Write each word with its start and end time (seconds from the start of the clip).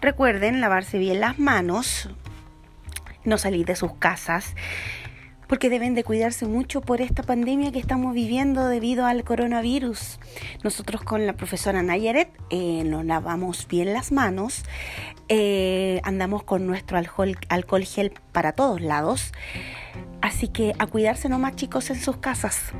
Recuerden 0.00 0.60
lavarse 0.60 0.98
bien 0.98 1.20
las 1.20 1.38
manos, 1.38 2.08
no 3.24 3.36
salir 3.36 3.66
de 3.66 3.74
sus 3.74 3.94
casas, 3.94 4.54
porque 5.48 5.70
deben 5.70 5.94
de 5.94 6.04
cuidarse 6.04 6.46
mucho 6.46 6.82
por 6.82 7.00
esta 7.00 7.24
pandemia 7.24 7.72
que 7.72 7.80
estamos 7.80 8.14
viviendo 8.14 8.68
debido 8.68 9.06
al 9.06 9.24
coronavirus. 9.24 10.20
Nosotros 10.62 11.02
con 11.02 11.26
la 11.26 11.32
profesora 11.32 11.82
Nayaret 11.82 12.30
eh, 12.50 12.84
nos 12.84 13.04
lavamos 13.04 13.66
bien 13.66 13.92
las 13.92 14.12
manos, 14.12 14.64
eh, 15.28 16.00
andamos 16.04 16.44
con 16.44 16.66
nuestro 16.66 16.96
alcohol, 16.96 17.36
alcohol 17.48 17.84
gel 17.84 18.12
para 18.30 18.52
todos 18.52 18.80
lados, 18.80 19.32
así 20.20 20.46
que 20.46 20.74
a 20.78 20.86
cuidarse 20.86 21.28
nomás 21.28 21.56
chicos 21.56 21.90
en 21.90 21.96
sus 21.96 22.18
casas. 22.18 22.72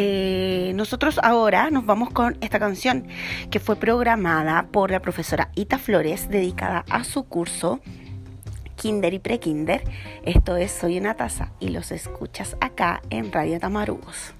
Eh, 0.00 0.70
nosotros 0.76 1.18
ahora 1.24 1.70
nos 1.70 1.84
vamos 1.84 2.10
con 2.10 2.38
esta 2.40 2.60
canción 2.60 3.08
que 3.50 3.58
fue 3.58 3.74
programada 3.74 4.68
por 4.70 4.92
la 4.92 5.00
profesora 5.00 5.50
Ita 5.56 5.76
Flores 5.76 6.28
dedicada 6.28 6.84
a 6.88 7.02
su 7.02 7.24
curso 7.24 7.80
kinder 8.76 9.12
y 9.12 9.18
pre-kinder. 9.18 9.82
Esto 10.22 10.56
es 10.56 10.70
Soy 10.70 10.98
una 10.98 11.14
taza 11.14 11.50
y 11.58 11.70
los 11.70 11.90
escuchas 11.90 12.56
acá 12.60 13.02
en 13.10 13.32
Radio 13.32 13.58
Tamarugos. 13.58 14.34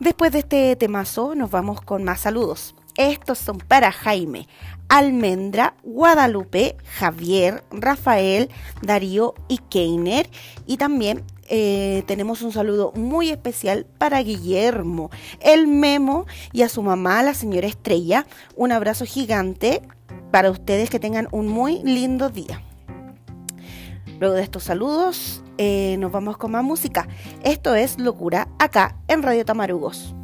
Después 0.00 0.32
de 0.32 0.38
este 0.38 0.74
temazo 0.76 1.34
nos 1.34 1.50
vamos 1.50 1.82
con 1.82 2.02
más 2.02 2.20
saludos. 2.20 2.74
Estos 2.96 3.38
son 3.38 3.58
para 3.58 3.90
Jaime, 3.90 4.48
Almendra, 4.88 5.74
Guadalupe, 5.82 6.76
Javier, 6.98 7.64
Rafael, 7.70 8.50
Darío 8.82 9.34
y 9.48 9.58
Keiner. 9.58 10.28
Y 10.66 10.76
también 10.76 11.24
eh, 11.48 12.02
tenemos 12.06 12.42
un 12.42 12.52
saludo 12.52 12.92
muy 12.94 13.30
especial 13.30 13.86
para 13.98 14.22
Guillermo, 14.22 15.10
el 15.40 15.66
Memo 15.66 16.26
y 16.52 16.62
a 16.62 16.68
su 16.68 16.82
mamá, 16.82 17.22
la 17.22 17.34
señora 17.34 17.66
Estrella. 17.66 18.26
Un 18.56 18.72
abrazo 18.72 19.06
gigante 19.06 19.82
para 20.30 20.50
ustedes 20.50 20.90
que 20.90 20.98
tengan 20.98 21.28
un 21.30 21.48
muy 21.48 21.82
lindo 21.82 22.28
día. 22.28 22.62
Luego 24.20 24.34
de 24.34 24.42
estos 24.42 24.64
saludos, 24.64 25.42
eh, 25.58 25.96
nos 25.98 26.12
vamos 26.12 26.36
con 26.36 26.52
más 26.52 26.62
música. 26.62 27.08
Esto 27.42 27.74
es 27.74 27.98
Locura 27.98 28.48
acá 28.58 28.96
en 29.08 29.22
Radio 29.22 29.44
Tamarugos. 29.44 30.14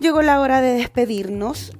Llegó 0.00 0.22
la 0.22 0.40
hora 0.40 0.62
de 0.62 0.72
despedirnos, 0.72 1.72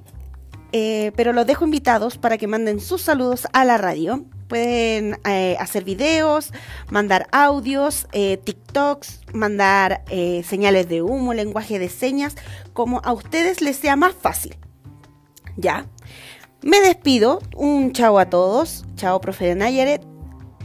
eh, 0.72 1.10
pero 1.16 1.32
los 1.32 1.46
dejo 1.46 1.64
invitados 1.64 2.18
para 2.18 2.36
que 2.36 2.46
manden 2.46 2.78
sus 2.78 3.00
saludos 3.00 3.48
a 3.54 3.64
la 3.64 3.78
radio. 3.78 4.26
Pueden 4.46 5.18
eh, 5.24 5.56
hacer 5.58 5.84
videos, 5.84 6.52
mandar 6.90 7.28
audios, 7.32 8.08
eh, 8.12 8.36
TikToks, 8.36 9.22
mandar 9.32 10.04
señales 10.44 10.88
de 10.88 11.00
humo, 11.00 11.32
lenguaje 11.32 11.78
de 11.78 11.88
señas, 11.88 12.36
como 12.74 13.00
a 13.04 13.12
ustedes 13.12 13.62
les 13.62 13.76
sea 13.76 13.96
más 13.96 14.14
fácil. 14.14 14.56
Ya. 15.56 15.86
Me 16.62 16.80
despido. 16.80 17.40
Un 17.56 17.92
chao 17.92 18.18
a 18.18 18.28
todos. 18.28 18.84
Chao, 18.96 19.20
profe 19.20 19.46
de 19.46 19.54
Nayaret. 19.54 20.02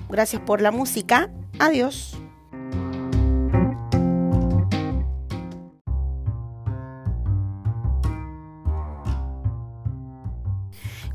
Gracias 0.10 0.42
por 0.42 0.62
la 0.62 0.72
música. 0.72 1.30
Adiós. 1.58 2.15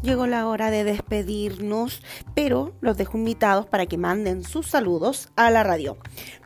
Llegó 0.02 0.26
la 0.26 0.48
hora 0.48 0.70
de 0.70 0.82
despedirnos, 0.82 2.00
pero 2.34 2.72
los 2.80 2.96
dejo 2.96 3.18
invitados 3.18 3.66
para 3.66 3.84
que 3.84 3.98
manden 3.98 4.42
sus 4.44 4.66
saludos 4.66 5.28
a 5.36 5.50
la 5.50 5.62
radio. 5.62 5.98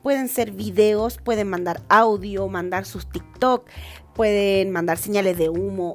Pueden 0.03 0.29
ser 0.29 0.51
videos, 0.51 1.19
pueden 1.19 1.49
mandar 1.49 1.83
audio, 1.89 2.49
mandar 2.49 2.85
sus 2.85 3.07
TikTok, 3.07 3.69
pueden 4.13 4.73
mandar 4.73 4.99
señales 4.99 5.39
de 5.39 5.51
humo, 5.51 5.95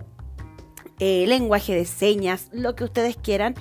eh, 0.99 1.25
lenguaje 1.27 1.75
de 1.75 1.83
señas, 1.83 2.47
lo 2.53 2.75
que 2.75 2.85
ustedes 2.85 3.17
quieran. 3.17 3.55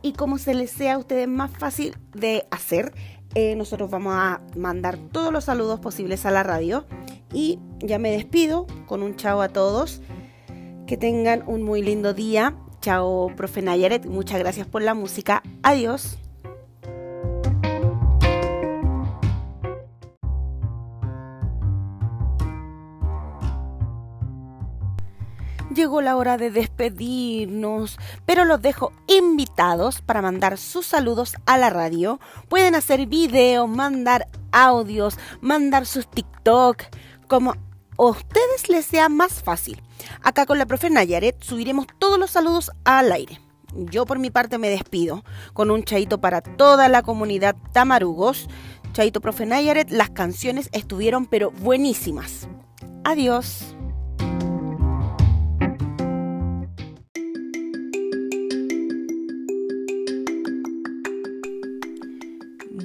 Y 0.00 0.12
como 0.12 0.38
se 0.38 0.54
les 0.54 0.70
sea 0.70 0.94
a 0.94 0.98
ustedes 0.98 1.26
más 1.26 1.50
fácil 1.50 1.96
de 2.14 2.46
hacer, 2.52 2.94
eh, 3.34 3.56
nosotros 3.56 3.90
vamos 3.90 4.14
a 4.16 4.40
mandar 4.56 4.96
todos 4.96 5.32
los 5.32 5.44
saludos 5.44 5.80
posibles 5.80 6.24
a 6.24 6.30
la 6.30 6.44
radio. 6.44 6.86
Y 7.32 7.58
ya 7.80 7.98
me 7.98 8.12
despido 8.12 8.68
con 8.86 9.02
un 9.02 9.16
chao 9.16 9.42
a 9.42 9.48
todos. 9.48 10.02
Que 10.86 10.96
tengan 10.96 11.42
un 11.46 11.64
muy 11.64 11.82
lindo 11.82 12.14
día 12.14 12.56
Chao, 12.80 13.32
profe 13.36 13.62
Nayaret. 13.62 14.06
Muchas 14.06 14.38
gracias 14.38 14.66
por 14.66 14.82
la 14.82 14.94
música. 14.94 15.42
Adiós. 15.62 16.18
Llegó 25.74 26.00
la 26.00 26.16
hora 26.16 26.38
de 26.38 26.50
despedirnos, 26.50 27.98
pero 28.26 28.44
los 28.44 28.60
dejo 28.60 28.92
invitados 29.06 30.02
para 30.02 30.22
mandar 30.22 30.58
sus 30.58 30.86
saludos 30.86 31.36
a 31.46 31.56
la 31.56 31.70
radio. 31.70 32.18
Pueden 32.48 32.74
hacer 32.74 33.06
videos, 33.06 33.68
mandar 33.68 34.26
audios, 34.50 35.18
mandar 35.40 35.86
sus 35.86 36.08
TikTok, 36.10 36.82
como 37.28 37.52
a 37.52 38.02
ustedes 38.02 38.68
les 38.68 38.86
sea 38.86 39.08
más 39.08 39.42
fácil. 39.42 39.80
Acá 40.22 40.46
con 40.46 40.58
la 40.58 40.66
profe 40.66 40.90
Nayaret 40.90 41.42
subiremos 41.42 41.86
todos 41.98 42.18
los 42.18 42.30
saludos 42.30 42.70
al 42.84 43.12
aire. 43.12 43.40
Yo 43.74 44.06
por 44.06 44.18
mi 44.18 44.30
parte 44.30 44.58
me 44.58 44.70
despido 44.70 45.24
con 45.52 45.70
un 45.70 45.84
chaito 45.84 46.20
para 46.20 46.40
toda 46.40 46.88
la 46.88 47.02
comunidad 47.02 47.56
Tamarugos. 47.72 48.48
Chaito, 48.92 49.20
profe 49.20 49.46
Nayaret, 49.46 49.90
las 49.90 50.10
canciones 50.10 50.70
estuvieron 50.72 51.26
pero 51.26 51.50
buenísimas. 51.50 52.48
Adiós. 53.04 53.77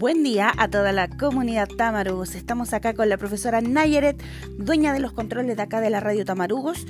Buen 0.04 0.22
día 0.22 0.52
a 0.58 0.68
toda 0.68 0.92
la 0.92 1.08
comunidad 1.08 1.70
Tamarugos. 1.78 2.36
Estamos 2.36 2.74
acá 2.74 2.94
con 2.94 3.08
la 3.08 3.16
profesora 3.16 3.62
Nayaret, 3.62 4.22
dueña 4.58 4.92
de 4.92 5.00
los 5.00 5.14
controles 5.14 5.56
de 5.56 5.64
acá 5.64 5.80
de 5.80 5.90
la 5.90 6.02
radio 6.02 6.26
Tamarugos. 6.26 6.86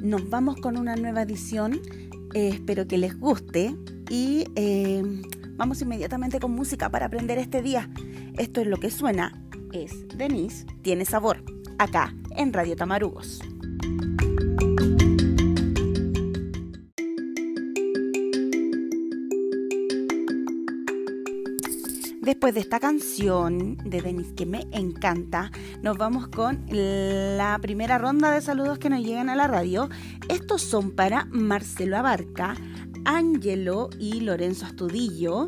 Nos 0.00 0.28
vamos 0.30 0.56
con 0.56 0.76
una 0.76 0.96
nueva 0.96 1.22
edición. 1.22 1.80
Eh, 2.34 2.48
espero 2.54 2.88
que 2.88 2.98
les 2.98 3.16
guste. 3.20 3.76
Y 4.10 4.46
eh, 4.56 5.00
vamos 5.50 5.80
inmediatamente 5.80 6.40
con 6.40 6.50
música 6.56 6.90
para 6.90 7.06
aprender 7.06 7.38
este 7.38 7.62
día. 7.62 7.88
Esto 8.36 8.62
es 8.62 8.66
lo 8.66 8.78
que 8.78 8.90
suena. 8.90 9.40
Es 9.72 10.08
Denise, 10.18 10.66
tiene 10.82 11.04
sabor. 11.04 11.44
Acá 11.78 12.16
en 12.36 12.52
Radio 12.52 12.74
Tamarugos. 12.74 13.42
Después 22.26 22.54
de 22.54 22.60
esta 22.60 22.80
canción 22.80 23.76
de 23.84 24.02
Denis 24.02 24.32
que 24.36 24.46
me 24.46 24.66
encanta, 24.72 25.52
nos 25.80 25.96
vamos 25.96 26.26
con 26.26 26.66
la 26.68 27.56
primera 27.62 27.98
ronda 27.98 28.32
de 28.32 28.40
saludos 28.40 28.80
que 28.80 28.90
nos 28.90 29.04
llegan 29.04 29.30
a 29.30 29.36
la 29.36 29.46
radio. 29.46 29.88
Estos 30.28 30.60
son 30.60 30.90
para 30.90 31.26
Marcelo 31.26 31.96
Abarca, 31.96 32.56
Angelo 33.04 33.90
y 34.00 34.22
Lorenzo 34.22 34.66
Astudillo, 34.66 35.46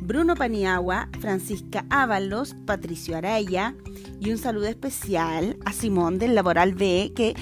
Bruno 0.00 0.36
Paniagua, 0.36 1.10
Francisca 1.20 1.84
Ábalos, 1.90 2.56
Patricio 2.64 3.18
Araya 3.18 3.74
y 4.18 4.30
un 4.30 4.38
saludo 4.38 4.68
especial 4.68 5.58
a 5.66 5.74
Simón 5.74 6.18
del 6.18 6.34
Laboral 6.34 6.74
B 6.74 7.12
que 7.14 7.34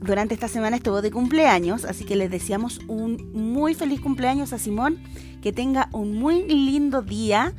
durante 0.00 0.32
esta 0.32 0.48
semana 0.48 0.76
estuvo 0.76 1.02
de 1.02 1.10
cumpleaños, 1.10 1.84
así 1.84 2.06
que 2.06 2.16
les 2.16 2.30
deseamos 2.30 2.80
un 2.88 3.32
muy 3.34 3.74
feliz 3.74 4.00
cumpleaños 4.00 4.54
a 4.54 4.58
Simón, 4.58 4.98
que 5.42 5.52
tenga 5.52 5.90
un 5.92 6.18
muy 6.18 6.44
lindo 6.44 7.02
día 7.02 7.54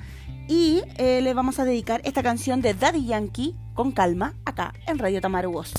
y 0.50 0.82
eh, 0.98 1.22
le 1.22 1.34
vamos 1.36 1.60
a 1.60 1.64
dedicar 1.64 2.02
esta 2.04 2.24
canción 2.24 2.60
de 2.62 2.74
Daddy 2.74 3.06
Yankee 3.06 3.56
con 3.76 3.92
calma 3.92 4.34
acá 4.46 4.74
en 4.88 4.98
Radio 4.98 5.22
Tamarugos. 5.22 5.72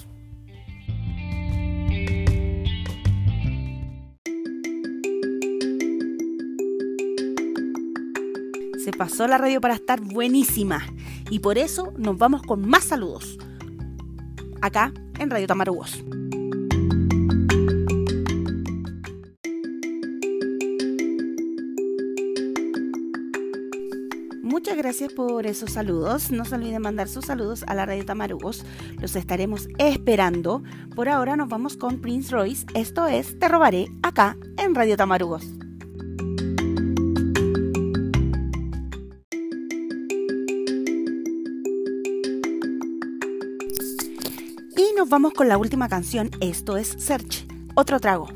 Se 8.82 8.92
pasó 8.92 9.26
la 9.26 9.36
radio 9.36 9.60
para 9.60 9.74
estar 9.74 10.00
buenísima 10.00 10.86
y 11.30 11.40
por 11.40 11.58
eso 11.58 11.92
nos 11.98 12.16
vamos 12.16 12.42
con 12.42 12.66
más 12.66 12.84
saludos 12.84 13.38
acá 14.62 14.92
en 15.18 15.30
Radio 15.30 15.48
Tamarugos. 15.48 16.02
Muchas 24.60 24.76
gracias 24.76 25.14
por 25.14 25.46
esos 25.46 25.72
saludos. 25.72 26.30
No 26.30 26.44
se 26.44 26.54
olviden 26.54 26.82
mandar 26.82 27.08
sus 27.08 27.24
saludos 27.24 27.64
a 27.66 27.72
la 27.72 27.86
radio 27.86 28.04
Tamarugos. 28.04 28.62
Los 29.00 29.16
estaremos 29.16 29.68
esperando. 29.78 30.62
Por 30.94 31.08
ahora 31.08 31.34
nos 31.34 31.48
vamos 31.48 31.78
con 31.78 31.98
Prince 32.02 32.30
Royce. 32.30 32.66
Esto 32.74 33.06
es 33.06 33.38
Te 33.38 33.48
robaré 33.48 33.86
acá 34.02 34.36
en 34.58 34.74
Radio 34.74 34.98
Tamarugos. 34.98 35.44
Y 44.76 44.94
nos 44.94 45.08
vamos 45.08 45.32
con 45.32 45.48
la 45.48 45.56
última 45.56 45.88
canción. 45.88 46.28
Esto 46.42 46.76
es 46.76 46.96
Search. 46.98 47.46
Otro 47.76 47.98
trago. 47.98 48.28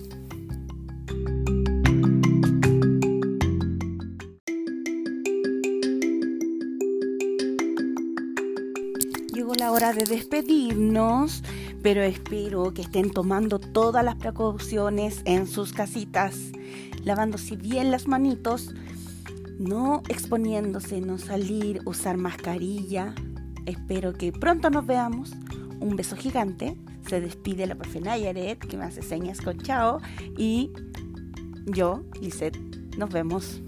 Hora 9.63 9.93
de 9.93 10.05
despedirnos, 10.05 11.43
pero 11.83 12.03
espero 12.03 12.75
que 12.75 12.83
estén 12.83 13.11
tomando 13.11 13.59
todas 13.59 14.05
las 14.05 14.17
precauciones 14.17 15.23
en 15.25 15.47
sus 15.47 15.73
casitas, 15.73 16.53
lavándose 17.03 17.57
bien 17.57 17.91
las 17.91 18.09
manitos, 18.09 18.75
no 19.59 20.03
exponiéndose, 20.09 21.01
no 21.01 21.19
salir, 21.19 21.81
usar 21.85 22.17
mascarilla. 22.17 23.15
Espero 23.67 24.13
que 24.13 24.33
pronto 24.33 24.71
nos 24.71 24.87
veamos. 24.87 25.33
Un 25.81 25.97
beso 25.97 26.17
gigante. 26.17 26.77
Se 27.09 27.21
despide 27.21 27.67
la 27.67 27.77
profe 27.77 28.01
Nayaret, 28.01 28.59
que 28.59 28.77
me 28.77 28.85
hace 28.85 29.03
señas 29.03 29.41
con 29.41 29.59
chao. 29.59 30.01
Y 30.37 30.73
yo, 31.67 32.03
Lisette, 32.21 32.59
nos 32.97 33.11
vemos. 33.11 33.61